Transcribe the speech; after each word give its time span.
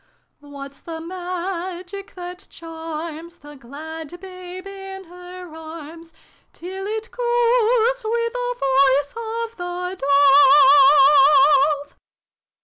Whafs 0.41 0.79
the 0.81 0.99
magic 0.99 2.15
that 2.15 2.47
charms 2.49 3.37
the 3.37 3.53
glad 3.55 4.19
babe 4.19 4.65
in 4.65 5.03
her 5.03 5.55
arms, 5.55 6.11
Till 6.53 6.87
it 6.87 7.11
cooes 7.11 8.03
with 8.03 8.33
the 8.33 8.55
voice 8.57 9.13
of 9.51 9.57
the 9.57 9.97
dove 11.85 11.97